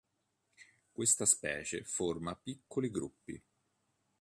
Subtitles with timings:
[0.91, 3.39] Questa specie forma piccoli gruppi.